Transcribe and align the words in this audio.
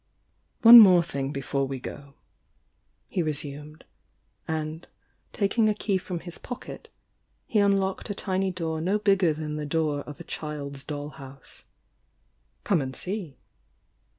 "One 0.63 0.79
more 0.79 1.03
thing 1.03 1.31
before 1.31 1.67
we 1.67 1.79
go," 1.79 2.15
he 3.07 3.21
resumed, 3.21 3.85
and, 4.47 4.87
taking 5.31 5.69
a 5.69 5.75
key 5.75 5.99
from 5.99 6.21
his 6.21 6.39
pocket, 6.39 6.89
he 7.45 7.59
unlocked 7.59 8.09
a 8.09 8.15
tiny 8.15 8.49
door 8.51 8.81
no 8.81 8.97
bigger 8.97 9.31
than 9.31 9.57
the 9.57 9.65
door 9.67 9.99
of 9.99 10.19
a 10.19 10.23
child's 10.23 10.83
doll 10.83 11.09
house. 11.09 11.65
"Come 12.63 12.81
and 12.81 12.95
see!" 12.95 13.37